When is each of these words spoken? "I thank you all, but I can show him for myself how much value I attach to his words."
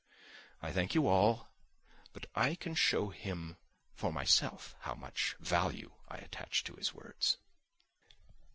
"I 0.63 0.71
thank 0.71 0.95
you 0.95 1.05
all, 1.07 1.51
but 2.11 2.25
I 2.33 2.55
can 2.55 2.73
show 2.73 3.09
him 3.09 3.57
for 3.93 4.11
myself 4.11 4.75
how 4.79 4.95
much 4.95 5.35
value 5.39 5.91
I 6.07 6.17
attach 6.17 6.63
to 6.63 6.73
his 6.73 6.91
words." 6.91 7.37